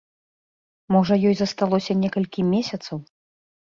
[0.95, 2.97] Можа, ёй засталося некалькі месяцаў?